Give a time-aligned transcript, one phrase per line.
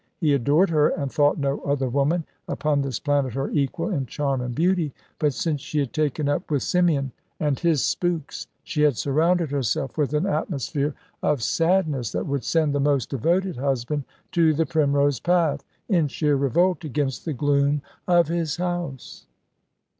[0.19, 4.41] He adored her, and thought no other woman upon this planet her equal in charm
[4.41, 8.97] and beauty; but since she had taken up with Symeon and his spooks, she had
[8.97, 14.55] surrounded herself with an atmosphere of sadness that would send the most devoted husband to
[14.55, 18.97] the primrose path, in sheer revolt against the gloom of his home.